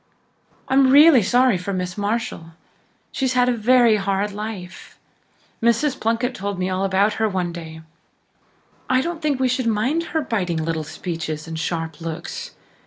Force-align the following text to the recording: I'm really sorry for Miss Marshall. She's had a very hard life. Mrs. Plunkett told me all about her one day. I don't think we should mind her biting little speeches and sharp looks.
I'm 0.67 0.89
really 0.89 1.21
sorry 1.21 1.59
for 1.59 1.73
Miss 1.73 1.95
Marshall. 1.95 2.53
She's 3.11 3.33
had 3.33 3.47
a 3.47 3.51
very 3.53 3.97
hard 3.97 4.31
life. 4.31 4.97
Mrs. 5.61 5.99
Plunkett 6.01 6.33
told 6.33 6.57
me 6.57 6.71
all 6.71 6.83
about 6.83 7.13
her 7.21 7.29
one 7.29 7.53
day. 7.53 7.81
I 8.89 9.01
don't 9.01 9.21
think 9.21 9.39
we 9.39 9.47
should 9.47 9.67
mind 9.67 10.05
her 10.05 10.21
biting 10.21 10.57
little 10.57 10.83
speeches 10.83 11.47
and 11.47 11.59
sharp 11.59 12.01
looks. 12.01 12.55